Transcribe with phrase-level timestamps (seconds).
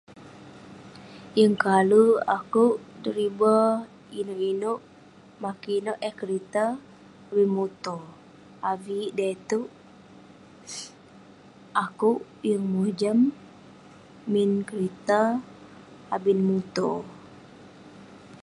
[1.37, 3.53] Yeng kalek akouk deriba
[4.19, 4.79] inouk inouk,
[5.43, 6.63] makin inouk eh kerita
[7.29, 7.95] avik muto.
[8.71, 9.67] Avik dai itouk
[11.85, 13.19] akouk yeng mojam
[14.31, 15.19] min kerita
[16.15, 16.89] abin muto.